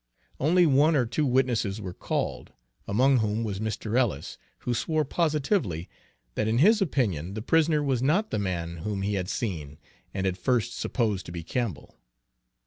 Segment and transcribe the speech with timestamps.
[0.39, 2.53] Only one or two witnesses were called,
[2.87, 3.95] among whom was Mr.
[3.95, 5.89] Ellis, who swore positively
[6.33, 9.77] that in his opinion the prisoner was not the man whom he had seen
[10.11, 11.99] and at first supposed to be Campbell.